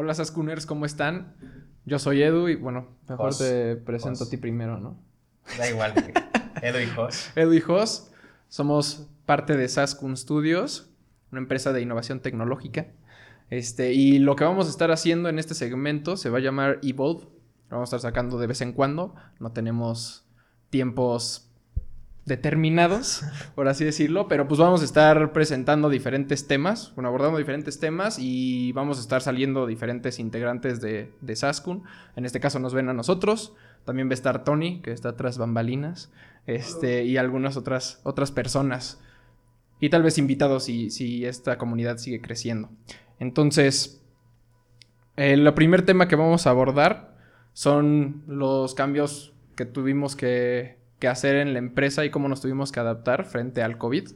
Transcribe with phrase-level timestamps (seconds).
[0.00, 1.34] Hola Saskuners, ¿cómo están?
[1.84, 3.38] Yo soy Edu y bueno, mejor Jos.
[3.38, 4.28] te presento Jos.
[4.28, 4.96] a ti primero, ¿no?
[5.58, 5.92] Da igual.
[5.92, 6.12] güey.
[6.62, 7.32] Edo y Jos.
[7.34, 8.12] Edu y Jos,
[8.46, 10.88] somos parte de Saskun Studios,
[11.32, 12.86] una empresa de innovación tecnológica.
[13.50, 16.78] Este, y lo que vamos a estar haciendo en este segmento se va a llamar
[16.84, 17.24] Evolve.
[17.68, 19.16] Lo vamos a estar sacando de vez en cuando.
[19.40, 20.24] No tenemos
[20.70, 21.47] tiempos
[22.28, 23.24] determinados,
[23.56, 28.18] por así decirlo, pero pues vamos a estar presentando diferentes temas, bueno, abordando diferentes temas
[28.20, 31.82] y vamos a estar saliendo diferentes integrantes de, de Saskun.
[32.14, 35.38] En este caso nos ven a nosotros, también va a estar Tony, que está tras
[35.38, 36.12] bambalinas,
[36.46, 39.00] este, y algunas otras, otras personas.
[39.80, 42.70] Y tal vez invitados si, si esta comunidad sigue creciendo.
[43.18, 44.02] Entonces,
[45.16, 47.16] el primer tema que vamos a abordar
[47.52, 52.72] son los cambios que tuvimos que, que hacer en la empresa y cómo nos tuvimos
[52.72, 54.08] que adaptar frente al COVID.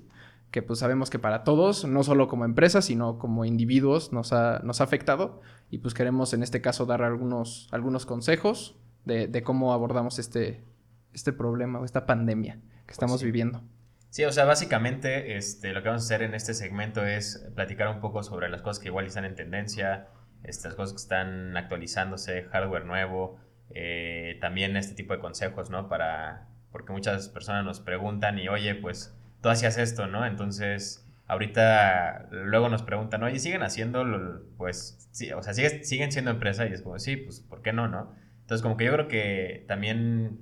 [0.50, 4.60] Que pues sabemos que para todos, no solo como empresa, sino como individuos, nos ha,
[4.64, 5.40] nos ha afectado.
[5.70, 10.62] Y pues queremos en este caso dar algunos, algunos consejos de, de cómo abordamos este,
[11.14, 13.26] este problema o esta pandemia que estamos sí.
[13.26, 13.62] viviendo.
[14.10, 17.88] Sí, o sea, básicamente este, lo que vamos a hacer en este segmento es platicar
[17.88, 20.08] un poco sobre las cosas que igual están en tendencia,
[20.44, 23.38] estas cosas que están actualizándose, hardware nuevo,
[23.70, 25.88] eh, también este tipo de consejos, ¿no?
[25.88, 30.26] Para, porque muchas personas nos preguntan y, oye, pues tú hacías esto, ¿no?
[30.26, 34.04] Entonces, ahorita luego nos preguntan, oye, ¿siguen haciendo?
[34.56, 37.72] Pues, sí, o sea, ¿sigue, siguen siendo empresa y es como, sí, pues, ¿por qué
[37.72, 38.14] no, no?
[38.40, 40.40] Entonces, como que yo creo que también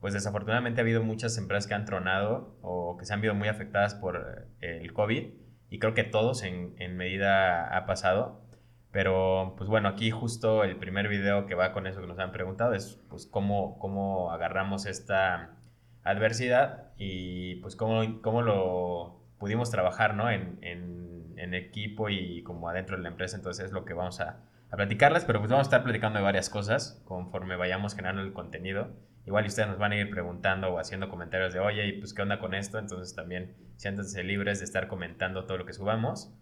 [0.00, 3.48] pues desafortunadamente ha habido muchas empresas que han tronado o que se han visto muy
[3.48, 5.24] afectadas por eh, el COVID
[5.70, 8.40] y creo que todos en, en, medida ha pasado.
[8.90, 12.32] Pero pues bueno, aquí justo el primer video que va con eso que nos han
[12.32, 15.57] preguntado es pues cómo, cómo agarramos esta
[16.10, 20.30] adversidad y pues cómo, cómo lo pudimos trabajar ¿no?
[20.30, 23.36] en, en, equipo y como adentro de la empresa.
[23.36, 26.24] Entonces es lo que vamos a, a platicarles, pero pues vamos a estar platicando de
[26.24, 28.90] varias cosas conforme vayamos generando el contenido.
[29.24, 32.20] Igual ustedes nos van a ir preguntando o haciendo comentarios de, oye, ¿y pues qué
[32.20, 32.78] onda con esto?
[32.78, 36.34] Entonces también siéntanse libres de estar comentando todo lo que subamos.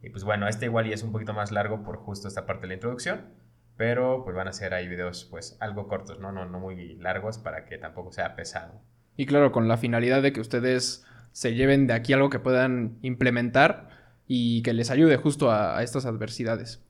[0.00, 2.62] Y pues bueno, este igual y es un poquito más largo por justo esta parte
[2.62, 3.34] de la introducción,
[3.76, 6.30] pero pues van a ser ahí videos pues algo cortos, ¿no?
[6.30, 8.80] No, no muy largos para que tampoco sea pesado.
[9.16, 12.98] Y claro, con la finalidad de que ustedes se lleven de aquí algo que puedan
[13.02, 13.88] implementar
[14.26, 16.82] y que les ayude justo a, a estas adversidades.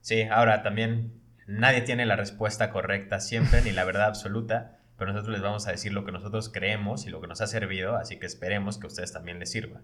[0.00, 1.12] Sí, ahora también
[1.46, 5.70] nadie tiene la respuesta correcta siempre ni la verdad absoluta pero nosotros les vamos a
[5.70, 8.86] decir lo que nosotros creemos y lo que nos ha servido, así que esperemos que
[8.86, 9.80] a ustedes también les sirva.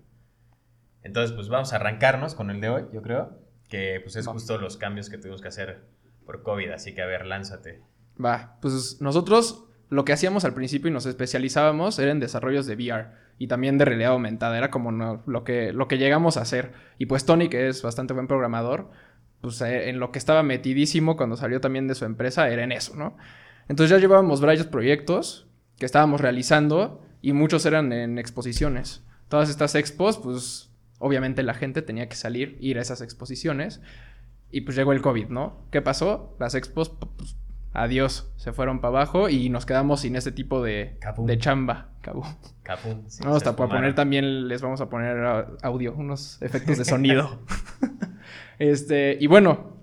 [1.04, 4.58] Entonces, pues vamos a arrancarnos con el de hoy, yo creo, que pues es justo
[4.58, 5.84] los cambios que tuvimos que hacer
[6.26, 7.80] por COVID, así que a ver, lánzate.
[8.22, 12.74] Va, pues nosotros lo que hacíamos al principio y nos especializábamos era en desarrollos de
[12.74, 13.08] VR
[13.38, 16.72] y también de realidad aumentada, era como no, lo, que, lo que llegamos a hacer.
[16.98, 18.90] Y pues Tony, que es bastante buen programador,
[19.40, 22.72] pues eh, en lo que estaba metidísimo cuando salió también de su empresa era en
[22.72, 23.16] eso, ¿no?
[23.68, 25.46] Entonces ya llevábamos varios proyectos
[25.78, 29.04] que estábamos realizando y muchos eran en exposiciones.
[29.28, 33.80] Todas estas expos, pues obviamente la gente tenía que salir, ir a esas exposiciones
[34.50, 35.66] y pues llegó el COVID, ¿no?
[35.70, 36.36] ¿Qué pasó?
[36.38, 37.36] Las expos, pues
[37.74, 41.90] adiós, se fueron para abajo y nos quedamos sin ese tipo de, de chamba.
[42.00, 42.24] Cabum.
[42.62, 43.02] Capum.
[43.08, 45.16] Sí, vamos a poner también, les vamos a poner
[45.62, 47.40] audio, unos efectos de sonido.
[48.58, 49.74] este, y bueno,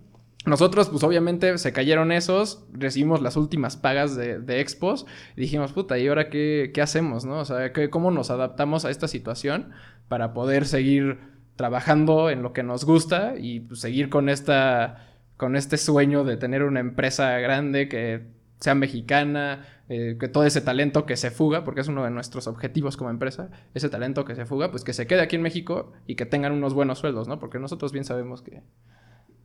[0.46, 5.74] nosotros, pues obviamente se cayeron esos, recibimos las últimas pagas de, de expos y dijimos,
[5.74, 7.40] puta, ¿y ahora qué, qué hacemos, no?
[7.40, 9.72] O sea, ¿qué, ¿cómo nos adaptamos a esta situación
[10.08, 11.20] para poder seguir
[11.56, 15.11] trabajando en lo que nos gusta y pues, seguir con, esta,
[15.42, 18.28] con este sueño de tener una empresa grande que
[18.60, 22.46] sea mexicana, eh, que todo ese talento que se fuga, porque es uno de nuestros
[22.46, 25.94] objetivos como empresa, ese talento que se fuga, pues que se quede aquí en México
[26.06, 27.40] y que tengan unos buenos sueldos, ¿no?
[27.40, 28.62] Porque nosotros bien sabemos que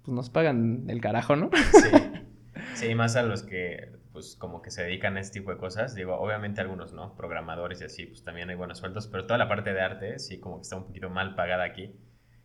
[0.02, 1.48] pues nos pagan el carajo, ¿no?
[1.72, 1.88] Sí.
[2.74, 5.94] Sí, más a los que, pues, como que se dedican a este tipo de cosas.
[5.94, 7.14] Digo, obviamente algunos, ¿no?
[7.16, 10.40] Programadores y así, pues también hay buenos sueldos, pero toda la parte de arte, sí,
[10.40, 11.94] como que está un poquito mal pagada aquí.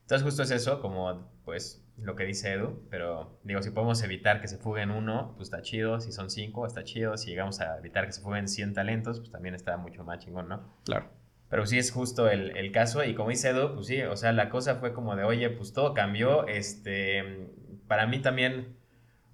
[0.01, 4.41] Entonces, justo es eso, como, pues, lo que dice Edu, pero, digo, si podemos evitar
[4.41, 5.99] que se fuguen uno, pues está chido.
[5.99, 7.17] Si son cinco, está chido.
[7.17, 10.49] Si llegamos a evitar que se fuguen 100 talentos, pues también está mucho más chingón,
[10.49, 10.77] ¿no?
[10.85, 11.09] Claro.
[11.49, 14.31] Pero sí es justo el, el, caso y como dice Edu, pues sí, o sea,
[14.31, 17.49] la cosa fue como de, oye, pues todo cambió, este,
[17.87, 18.77] para mí también,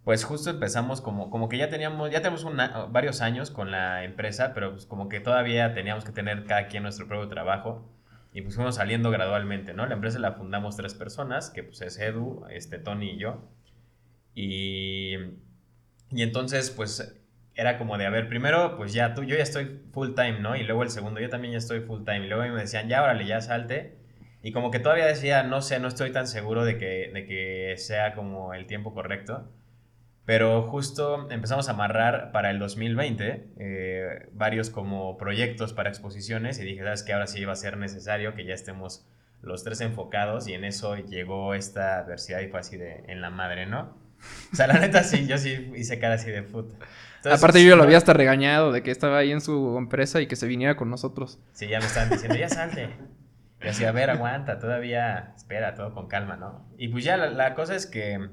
[0.03, 4.03] pues justo empezamos como, como que ya teníamos, ya tenemos una, varios años con la
[4.03, 7.87] empresa, pero pues como que todavía teníamos que tener cada quien nuestro propio trabajo
[8.33, 9.85] y pues fuimos saliendo gradualmente, ¿no?
[9.85, 13.49] La empresa la fundamos tres personas, que pues es Edu, este, Tony y yo,
[14.35, 15.15] y,
[16.11, 17.17] y entonces pues
[17.57, 20.55] era como de, a ver, primero, pues ya tú, yo ya estoy full time, ¿no?
[20.55, 22.25] Y luego el segundo, yo también ya estoy full time.
[22.25, 23.97] Y luego me decían, ya, órale, ya salte.
[24.43, 27.73] Y como que todavía decía, no sé, no estoy tan seguro de que, de que
[27.77, 29.51] sea como el tiempo correcto.
[30.27, 36.65] Pero justo empezamos a amarrar para el 2020 eh, varios como proyectos para exposiciones y
[36.65, 39.07] dije, sabes que ahora sí va a ser necesario que ya estemos
[39.41, 43.29] los tres enfocados y en eso llegó esta adversidad y fue así de en la
[43.29, 43.95] madre, ¿no?
[44.51, 46.75] O sea, la neta sí, yo sí hice cara así de puta.
[47.31, 50.35] Aparte yo lo había hasta regañado de que estaba ahí en su empresa y que
[50.35, 51.39] se viniera con nosotros.
[51.53, 52.89] Sí, ya me estaban diciendo, ya salte.
[53.63, 56.67] Y así, a ver, aguanta, todavía, espera, todo con calma, ¿no?
[56.77, 58.29] Y pues ya la cosa es que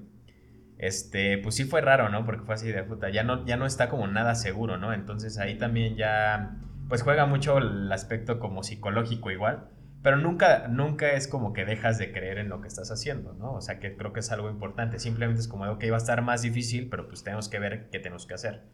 [0.78, 2.24] este, pues sí fue raro, ¿no?
[2.24, 4.92] Porque fue así de puta, ya no, ya no está como nada seguro, ¿no?
[4.92, 6.56] Entonces ahí también ya,
[6.88, 9.68] pues juega mucho el aspecto como psicológico igual,
[10.02, 13.54] pero nunca, nunca es como que dejas de creer en lo que estás haciendo, ¿no?
[13.54, 16.20] O sea, que creo que es algo importante, simplemente es como, que iba a estar
[16.22, 18.64] más difícil, pero pues tenemos que ver qué tenemos que hacer.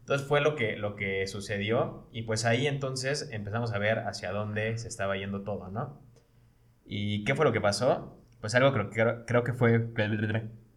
[0.00, 4.32] Entonces fue lo que, lo que sucedió y pues ahí entonces empezamos a ver hacia
[4.32, 6.00] dónde se estaba yendo todo, ¿no?
[6.86, 8.18] ¿Y qué fue lo que pasó?
[8.40, 9.78] Pues algo creo, creo, creo que fue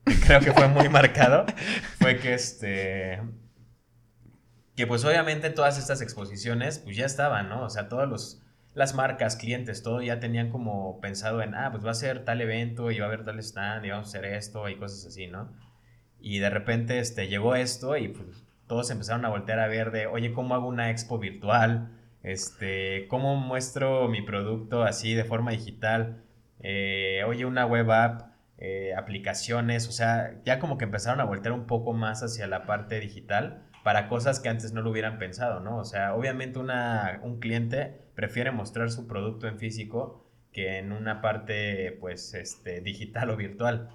[0.25, 1.45] creo que fue muy marcado,
[1.99, 3.21] fue que este...
[4.75, 7.63] Que pues obviamente todas estas exposiciones pues ya estaban, ¿no?
[7.63, 8.41] O sea, todos los
[8.75, 12.41] las marcas, clientes, todo ya tenían como pensado en, ah, pues va a ser tal
[12.41, 15.27] evento y va a haber tal stand y vamos a hacer esto y cosas así,
[15.27, 15.49] ¿no?
[16.19, 20.07] Y de repente este, llegó esto y pues todos empezaron a voltear a ver de,
[20.07, 21.91] oye, ¿cómo hago una expo virtual?
[22.21, 26.23] Este, ¿Cómo muestro mi producto así de forma digital?
[26.59, 28.34] Eh, oye, una web app.
[28.57, 32.65] Eh, aplicaciones, o sea, ya como que empezaron a voltear un poco más hacia la
[32.65, 35.77] parte digital para cosas que antes no lo hubieran pensado, ¿no?
[35.77, 41.21] O sea, obviamente una, un cliente prefiere mostrar su producto en físico que en una
[41.21, 43.89] parte, pues, este, digital o virtual.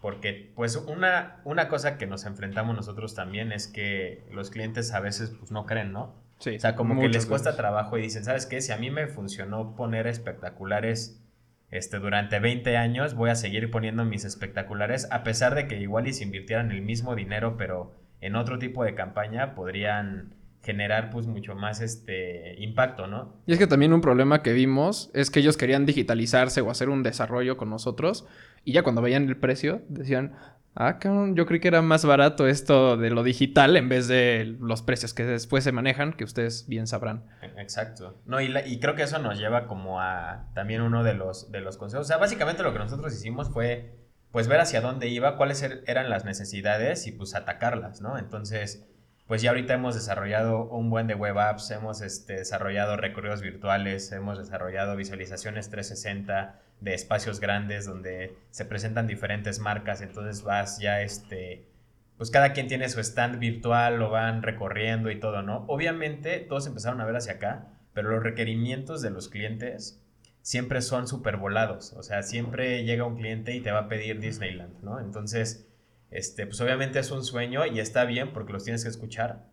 [0.00, 5.00] Porque, pues, una, una cosa que nos enfrentamos nosotros también es que los clientes a
[5.00, 6.16] veces, pues, no creen, ¿no?
[6.38, 6.56] Sí.
[6.56, 8.62] O sea, como que les cuesta trabajo y dicen, ¿sabes qué?
[8.62, 11.22] Si a mí me funcionó poner espectaculares
[11.70, 16.06] este, durante 20 años voy a seguir poniendo mis espectaculares, a pesar de que igual
[16.06, 21.26] y si invirtieran el mismo dinero, pero en otro tipo de campaña, podrían generar pues
[21.26, 23.36] mucho más este impacto, ¿no?
[23.46, 26.88] Y es que también un problema que vimos es que ellos querían digitalizarse o hacer
[26.88, 28.26] un desarrollo con nosotros
[28.64, 30.34] y ya cuando veían el precio decían,
[30.80, 34.56] Ah, cabrón, yo creí que era más barato esto de lo digital en vez de
[34.60, 37.24] los precios que después se manejan, que ustedes bien sabrán.
[37.56, 38.22] Exacto.
[38.26, 41.62] No, y, y creo que eso nos lleva como a también uno de los, de
[41.62, 42.06] los consejos.
[42.06, 43.96] O sea, básicamente lo que nosotros hicimos fue
[44.30, 48.16] pues ver hacia dónde iba, cuáles er, eran las necesidades y pues atacarlas, ¿no?
[48.16, 48.87] Entonces,
[49.28, 54.10] pues ya ahorita hemos desarrollado un buen de web apps, hemos este, desarrollado recorridos virtuales,
[54.10, 61.02] hemos desarrollado visualizaciones 360 de espacios grandes donde se presentan diferentes marcas, entonces vas ya
[61.02, 61.68] este
[62.16, 65.64] pues cada quien tiene su stand virtual, lo van recorriendo y todo, ¿no?
[65.68, 70.02] Obviamente todos empezaron a ver hacia acá, pero los requerimientos de los clientes
[70.40, 74.18] siempre son súper volados, o sea, siempre llega un cliente y te va a pedir
[74.20, 74.98] Disneyland, ¿no?
[74.98, 75.67] Entonces,
[76.10, 79.46] este, pues obviamente es un sueño y está bien porque los tienes que escuchar,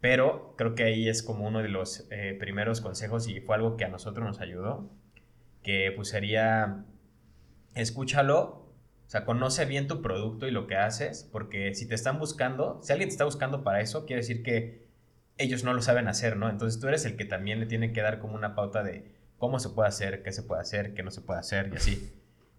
[0.00, 3.76] pero creo que ahí es como uno de los eh, primeros consejos y fue algo
[3.76, 4.90] que a nosotros nos ayudó,
[5.62, 6.84] que pues sería,
[7.74, 8.64] escúchalo,
[9.06, 12.80] o sea, conoce bien tu producto y lo que haces, porque si te están buscando,
[12.82, 14.84] si alguien te está buscando para eso, quiere decir que
[15.38, 16.48] ellos no lo saben hacer, ¿no?
[16.48, 19.58] Entonces tú eres el que también le tiene que dar como una pauta de cómo
[19.58, 22.12] se puede hacer, qué se puede hacer, qué no se puede hacer y así.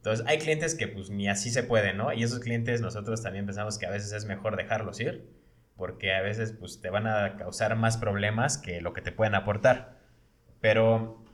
[0.06, 2.14] Entonces hay clientes que pues ni así se puede, ¿no?
[2.14, 5.28] Y esos clientes nosotros también pensamos que a veces es mejor dejarlos ir,
[5.76, 9.34] porque a veces pues te van a causar más problemas que lo que te pueden
[9.34, 9.98] aportar.
[10.62, 11.26] Pero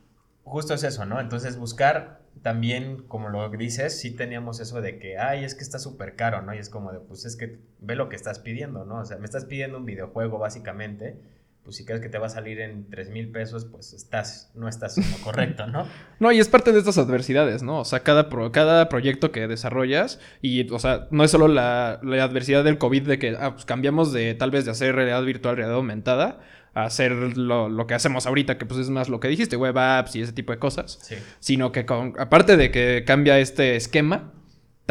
[0.44, 1.20] justo es eso, ¿no?
[1.20, 5.78] Entonces buscar también, como lo dices, sí teníamos eso de que, ay, es que está
[5.78, 6.54] súper caro, ¿no?
[6.54, 9.00] Y es como de, pues es que ve lo que estás pidiendo, ¿no?
[9.00, 11.20] O sea, me estás pidiendo un videojuego básicamente,
[11.64, 14.68] pues si crees que te va a salir en 3 mil pesos, pues estás, no
[14.68, 15.86] estás como correcto, ¿no?
[16.18, 17.80] no, y es parte de estas adversidades, ¿no?
[17.80, 22.24] O sea, cada, cada proyecto que desarrollas, y, o sea, no es solo la, la
[22.24, 25.56] adversidad del COVID de que, ah, pues cambiamos de tal vez de hacer realidad virtual,
[25.56, 26.40] realidad aumentada,
[26.74, 30.22] hacer lo, que hacemos ahorita, que pues es más lo que dijiste, web apps y
[30.22, 30.98] ese tipo de cosas.
[31.38, 34.32] Sino que con, aparte de que cambia este esquema,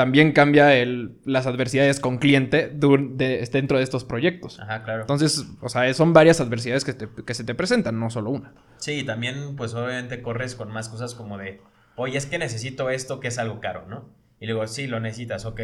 [0.02, 4.60] también cambia el, las adversidades con cliente dentro de estos proyectos.
[4.60, 5.02] Ajá, claro.
[5.02, 8.52] Entonces, o sea, son varias adversidades que, que se te presentan, no solo una.
[8.78, 11.62] Sí, también pues obviamente corres con más cosas como de,
[11.98, 14.10] oye, es que necesito esto que es algo caro, ¿no?
[14.40, 15.60] Y luego, sí, lo necesitas, ok.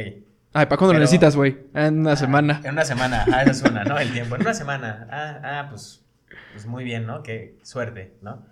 [0.53, 1.57] Ay, ¿para cuándo lo necesitas, güey?
[1.73, 2.61] En una ah, semana.
[2.63, 3.97] En una semana, ah, esa es una, ¿no?
[3.97, 4.35] El tiempo.
[4.35, 5.07] En una semana.
[5.09, 6.05] Ah, ah, pues
[6.53, 7.23] pues muy bien, ¿no?
[7.23, 8.45] Qué suerte, ¿no?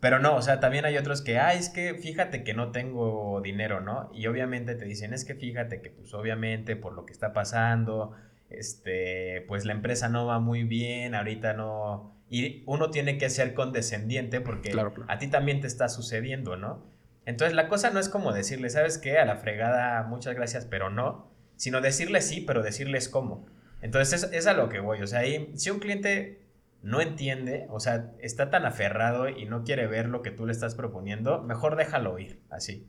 [0.00, 3.40] Pero no, o sea, también hay otros que, ah, es que fíjate que no tengo
[3.42, 4.10] dinero, ¿no?
[4.14, 8.12] Y obviamente te dicen, es que fíjate que, pues obviamente por lo que está pasando,
[8.48, 12.16] este, pues la empresa no va muy bien, ahorita no...
[12.30, 14.72] Y uno tiene que ser condescendiente porque
[15.08, 16.86] a ti también te está sucediendo, ¿no?
[17.26, 19.18] Entonces la cosa no es como decirle, ¿sabes qué?
[19.18, 23.46] A la fregada, muchas gracias, pero no, sino decirle sí, pero decirles cómo.
[23.82, 26.40] Entonces es, es a lo que voy, o sea, ahí, si un cliente
[26.82, 30.52] no entiende, o sea, está tan aferrado y no quiere ver lo que tú le
[30.52, 32.88] estás proponiendo, mejor déjalo ir, así.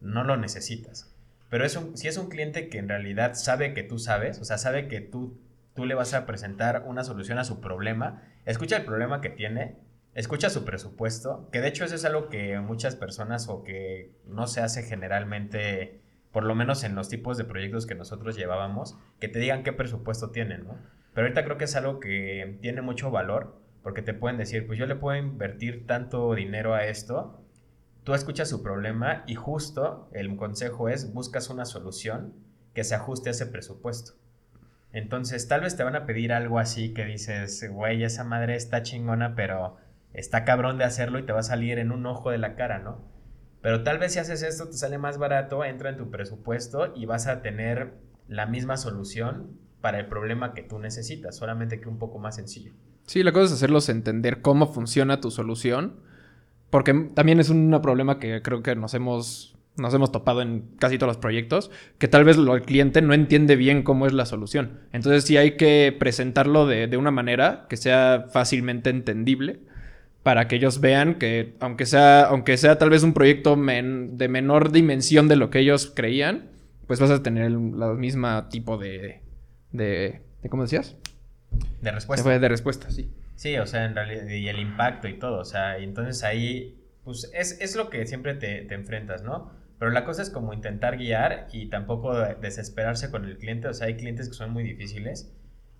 [0.00, 1.14] No lo necesitas.
[1.50, 4.44] Pero es un, si es un cliente que en realidad sabe que tú sabes, o
[4.44, 5.38] sea, sabe que tú,
[5.74, 9.76] tú le vas a presentar una solución a su problema, escucha el problema que tiene,
[10.14, 14.46] escucha su presupuesto, que de hecho eso es algo que muchas personas o que no
[14.46, 16.00] se hace generalmente,
[16.32, 19.72] por lo menos en los tipos de proyectos que nosotros llevábamos, que te digan qué
[19.72, 20.78] presupuesto tienen, ¿no?
[21.16, 24.78] Pero ahorita creo que es algo que tiene mucho valor, porque te pueden decir, pues
[24.78, 27.42] yo le puedo invertir tanto dinero a esto,
[28.04, 32.34] tú escuchas su problema y justo el consejo es buscas una solución
[32.74, 34.12] que se ajuste a ese presupuesto.
[34.92, 38.82] Entonces, tal vez te van a pedir algo así que dices, güey, esa madre está
[38.82, 39.78] chingona, pero
[40.12, 42.78] está cabrón de hacerlo y te va a salir en un ojo de la cara,
[42.78, 43.10] ¿no?
[43.62, 47.06] Pero tal vez si haces esto te sale más barato, entra en tu presupuesto y
[47.06, 47.94] vas a tener
[48.28, 52.72] la misma solución para el problema que tú necesitas, solamente que un poco más sencillo.
[53.04, 56.00] Sí, la cosa es hacerlos entender cómo funciona tu solución
[56.70, 60.98] porque también es un problema que creo que nos hemos, nos hemos topado en casi
[60.98, 64.80] todos los proyectos, que tal vez el cliente no entiende bien cómo es la solución.
[64.92, 69.60] Entonces sí hay que presentarlo de, de una manera que sea fácilmente entendible
[70.24, 74.72] para que ellos vean que aunque sea, aunque sea tal vez un proyecto de menor
[74.72, 76.50] dimensión de lo que ellos creían,
[76.88, 79.20] pues vas a tener el misma tipo de,
[79.76, 80.96] de, de ¿cómo decías?
[81.80, 82.38] De respuesta.
[82.38, 83.10] De respuesta, sí.
[83.36, 86.82] Sí, o sea, en realidad, y el impacto y todo, o sea, y entonces ahí,
[87.04, 89.52] pues es, es lo que siempre te, te, enfrentas, ¿no?
[89.78, 93.88] Pero la cosa es como intentar guiar y tampoco desesperarse con el cliente, o sea,
[93.88, 95.30] hay clientes que son muy difíciles,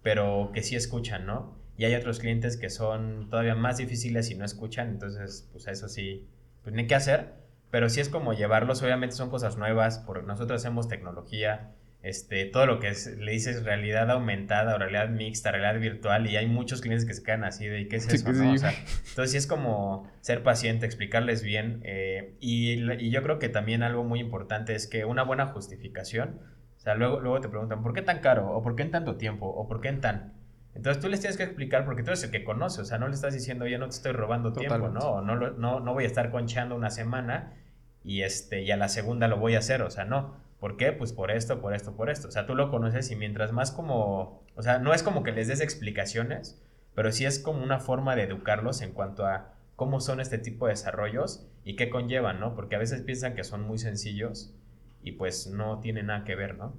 [0.03, 1.57] pero que sí escuchan, ¿no?
[1.79, 5.89] Y hay otros clientes que son todavía más difíciles y no escuchan, entonces, pues eso
[5.89, 6.29] sí,
[6.63, 7.33] pues ni qué hacer,
[7.71, 11.73] pero sí es como llevarlos, obviamente son cosas nuevas, porque nosotros hacemos tecnología,
[12.07, 16.81] este, todo lo que le dices realidad aumentada realidad mixta, realidad virtual, y hay muchos
[16.81, 18.31] clientes que se quedan así de, ¿qué es eso?
[18.31, 23.83] entonces sí es como ser paciente, explicarles bien, eh, y, y, yo creo que también
[23.83, 26.39] algo muy importante es que una buena justificación,
[26.77, 28.53] o sea, luego, luego te preguntan, ¿por qué tan caro?
[28.53, 29.47] ¿O por qué en tanto tiempo?
[29.47, 30.35] ¿O por qué en tan?
[30.77, 33.09] Entonces tú les tienes que explicar porque tú eres el que conoce, o sea, no
[33.09, 35.01] le estás diciendo, yo no te estoy robando tiempo, ¿no?
[35.01, 37.55] O no, no, no voy a estar conchando una semana
[38.05, 40.93] y, este, y a la segunda lo voy a hacer, o sea, no ¿Por qué?
[40.93, 42.29] Pues por esto, por esto, por esto.
[42.29, 45.33] O sea, tú lo conoces y mientras más como, o sea, no es como que
[45.33, 46.63] les des explicaciones,
[46.95, 50.67] pero sí es como una forma de educarlos en cuanto a cómo son este tipo
[50.67, 52.55] de desarrollos y qué conllevan, ¿no?
[52.55, 54.55] Porque a veces piensan que son muy sencillos
[55.03, 56.75] y pues no tiene nada que ver, ¿no?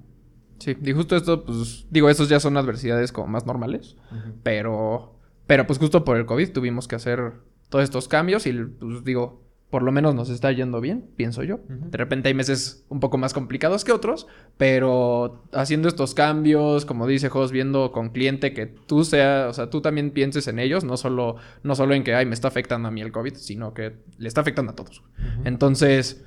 [0.58, 3.96] Sí, y justo esto, pues digo, esos ya son adversidades como más normales,
[4.42, 7.34] pero, pero pues justo por el COVID tuvimos que hacer
[7.68, 11.60] todos estos cambios y pues digo, por lo menos nos está yendo bien, pienso yo.
[11.68, 17.06] De repente hay meses un poco más complicados que otros, pero haciendo estos cambios, como
[17.06, 20.84] dice Jos, viendo con cliente que tú sea, o sea, tú también pienses en ellos,
[20.84, 23.74] no solo, no solo en que, ay, me está afectando a mí el COVID, sino
[23.74, 25.02] que le está afectando a todos.
[25.44, 26.24] Entonces,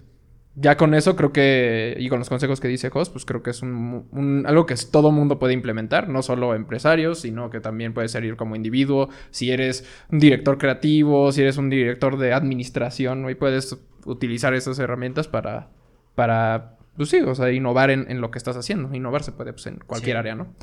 [0.56, 3.52] ya con eso creo que, y con los consejos que dice Jos, pues creo que
[3.52, 8.10] es un, algo que todo mundo puede implementar, no solo empresarios, sino que también puede
[8.10, 13.36] servir como individuo, si eres un director creativo, si eres un director de administración, y
[13.36, 15.70] puedes utilizar esas herramientas para,
[16.16, 18.94] para pues sí, o sea, innovar en, lo que estás haciendo.
[18.94, 20.54] Innovar se puede pues, en cualquier área, ¿no?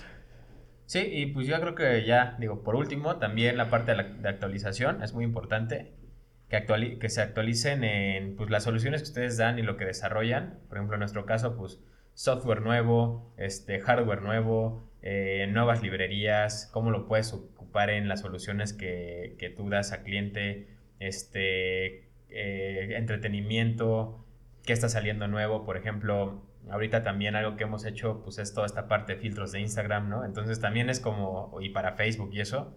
[0.85, 4.03] Sí, y pues yo creo que ya, digo, por último, también la parte de, la,
[4.05, 5.93] de actualización es muy importante
[6.49, 10.59] que, que se actualicen en pues, las soluciones que ustedes dan y lo que desarrollan.
[10.69, 11.81] Por ejemplo, en nuestro caso, pues
[12.15, 18.73] software nuevo, este, hardware nuevo, eh, nuevas librerías, cómo lo puedes ocupar en las soluciones
[18.73, 20.67] que, que tú das a cliente,
[20.99, 24.25] este, eh, entretenimiento,
[24.65, 28.67] qué está saliendo nuevo, por ejemplo, ahorita también algo que hemos hecho, pues es toda
[28.67, 30.25] esta parte de filtros de Instagram, ¿no?
[30.25, 32.77] Entonces también es como, y para Facebook y eso,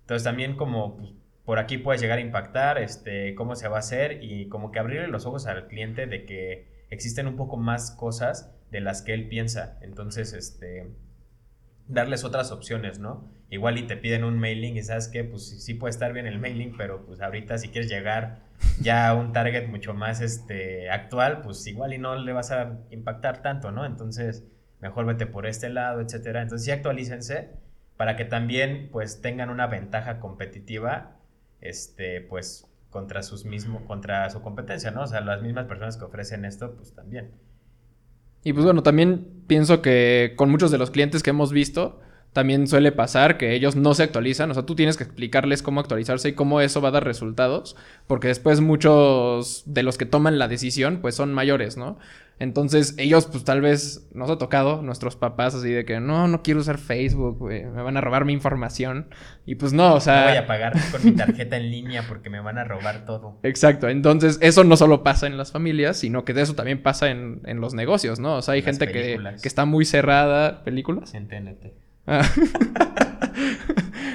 [0.00, 1.12] entonces también como pues,
[1.50, 4.78] por aquí puedes llegar a impactar, este, cómo se va a hacer y como que
[4.78, 9.14] abrirle los ojos al cliente de que existen un poco más cosas de las que
[9.14, 9.76] él piensa.
[9.82, 10.94] Entonces, este,
[11.88, 13.28] darles otras opciones, ¿no?
[13.48, 16.38] Igual y te piden un mailing y sabes que, pues sí puede estar bien el
[16.38, 18.42] mailing, pero pues ahorita si quieres llegar
[18.80, 22.78] ya a un target mucho más este, actual, pues igual y no le vas a
[22.90, 23.84] impactar tanto, ¿no?
[23.84, 24.44] Entonces,
[24.78, 26.42] mejor vete por este lado, etcétera.
[26.42, 27.50] Entonces, sí actualícense
[27.96, 31.16] para que también pues tengan una ventaja competitiva
[31.60, 35.02] este, pues contra sus mismos, contra su competencia, ¿no?
[35.02, 37.30] O sea, las mismas personas que ofrecen esto, pues también.
[38.42, 42.00] Y pues bueno, también pienso que con muchos de los clientes que hemos visto,
[42.32, 44.50] también suele pasar que ellos no se actualizan.
[44.50, 47.76] O sea, tú tienes que explicarles cómo actualizarse y cómo eso va a dar resultados.
[48.06, 51.98] Porque después muchos de los que toman la decisión, pues son mayores, ¿no?
[52.40, 56.42] Entonces, ellos, pues tal vez nos ha tocado, nuestros papás, así de que no, no
[56.42, 59.08] quiero usar Facebook, güey, me van a robar mi información.
[59.44, 60.22] Y pues no, o sea.
[60.22, 63.38] No voy a pagar con mi tarjeta en línea porque me van a robar todo.
[63.42, 63.90] Exacto.
[63.90, 67.42] Entonces, eso no solo pasa en las familias, sino que de eso también pasa en,
[67.44, 68.36] en los negocios, ¿no?
[68.36, 70.64] O sea, hay gente que, que, está muy cerrada.
[70.64, 71.12] ¿Películas?
[71.12, 71.74] En TNT.
[72.06, 72.26] Ah.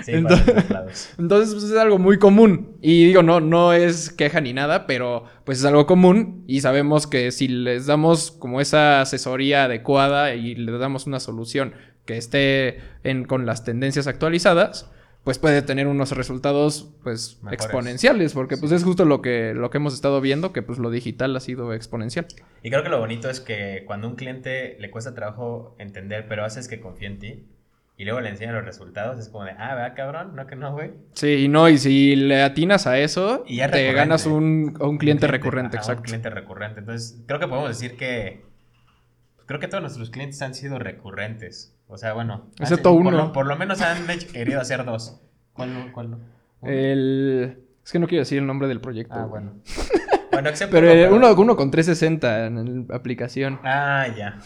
[0.08, 2.78] entonces, entonces pues, es algo muy común.
[2.82, 6.44] Y digo, no, no es queja ni nada, pero pues es algo común.
[6.48, 11.74] Y sabemos que si les damos como esa asesoría adecuada y les damos una solución
[12.06, 14.92] que esté en, con las tendencias actualizadas,
[15.26, 19.80] pues puede tener unos resultados pues exponenciales, porque pues es justo lo que, lo que
[19.80, 22.28] hemos estado viendo, que pues lo digital ha sido exponencial.
[22.62, 26.28] Y creo que lo bonito es que cuando a un cliente le cuesta trabajo entender,
[26.30, 27.44] pero haces que confíe en ti,
[27.98, 30.36] y luego le enseñan los resultados, es como de, ah, ¿verdad, cabrón?
[30.36, 30.92] No, que no, güey.
[31.14, 35.78] Sí, y no, y si le atinas a eso, te ganas un, un, cliente, recurrente,
[35.78, 36.02] exacto.
[36.02, 36.82] Un cliente recurrente.
[36.82, 38.44] Entonces, creo que podemos decir que.
[39.46, 41.74] Creo que todos nuestros clientes han sido recurrentes.
[41.88, 42.50] O sea, bueno.
[42.60, 43.32] Excepto uno.
[43.32, 45.22] Por lo, menos han querido hacer dos.
[45.54, 46.18] ¿Cuál, cuál
[46.64, 47.60] El.
[47.86, 49.16] Es que no quiero decir el nombre del proyecto.
[49.16, 49.54] Ah, bueno.
[50.32, 53.60] Bueno, excepto pero, Uno, uno, con 360 en la aplicación.
[53.64, 54.40] Ah, ya.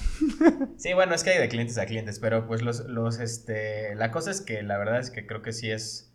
[0.77, 4.11] Sí, bueno, es que hay de clientes a clientes, pero pues los, los, este, la
[4.11, 6.13] cosa es que la verdad es que creo que sí es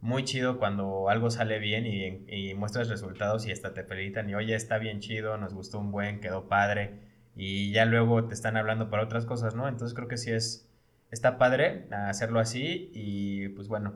[0.00, 4.34] muy chido cuando algo sale bien y, y muestras resultados y hasta te felicitan y
[4.34, 7.00] oye, está bien chido, nos gustó un buen, quedó padre
[7.34, 9.68] y ya luego te están hablando para otras cosas, ¿no?
[9.68, 10.68] Entonces creo que sí es,
[11.10, 13.94] está padre hacerlo así y pues bueno,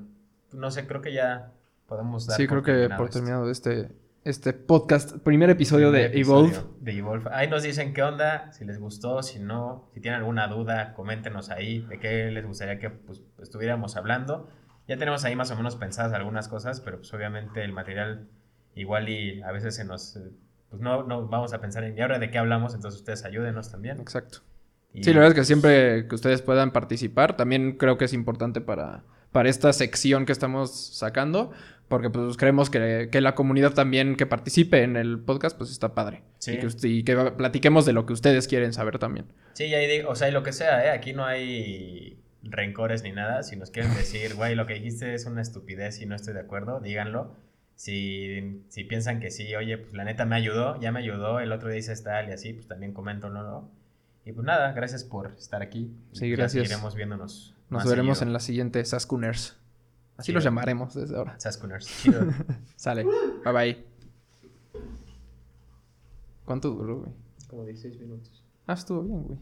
[0.53, 1.53] no sé, creo que ya
[1.87, 2.37] podemos dar.
[2.37, 3.89] Sí, creo que por terminado este
[4.25, 6.59] este podcast, primer episodio de Evolve.
[6.81, 7.31] De Evolve.
[7.33, 11.51] Ahí nos dicen qué onda, si les gustó, si no, si tienen alguna duda, coméntenos
[11.51, 14.49] ahí de qué les gustaría que pues, estuviéramos hablando.
[14.87, 18.29] Ya tenemos ahí más o menos pensadas algunas cosas, pero pues obviamente el material
[18.75, 20.19] igual y a veces se nos...
[20.69, 22.75] Pues no, no vamos a pensar en, ¿y ahora de qué hablamos?
[22.75, 23.99] Entonces ustedes ayúdenos también.
[23.99, 24.41] Exacto.
[24.93, 28.61] Sí, la verdad es que siempre que ustedes puedan participar, también creo que es importante
[28.61, 31.53] para, para esta sección que estamos sacando,
[31.91, 36.23] porque pues creemos que, la comunidad también que participe en el podcast pues está padre.
[36.39, 36.57] Sí.
[36.85, 39.27] Y que, platiquemos de lo que ustedes quieren saber también.
[39.55, 40.91] Sí, y ahí, o sea, y lo que sea, ¿eh?
[40.91, 43.43] Aquí no hay rencores ni nada.
[43.43, 46.41] Si nos quieren decir, güey, lo que dijiste es una estupidez y no estoy de
[46.41, 47.35] acuerdo, díganlo.
[47.75, 51.51] Si, si piensan que sí, oye, pues la neta me ayudó, ya me ayudó, el
[51.51, 53.43] otro dice tal y así, pues también comento, ¿no?
[53.43, 53.71] no.
[54.25, 55.91] Y pues nada, gracias por estar aquí.
[56.13, 56.69] Sí, gracias.
[56.69, 57.57] Seguiremos viéndonos.
[57.69, 59.60] Nos veremos en la siguiente Saskuners.
[60.21, 61.39] Así los llamaremos desde ahora.
[61.41, 61.87] Saskuners.
[62.77, 63.05] Sale.
[63.05, 63.85] Bye bye.
[66.45, 67.13] ¿Cuánto duró, güey?
[67.49, 68.45] Como 16 minutos.
[68.67, 69.39] Ah, estuvo bien, güey.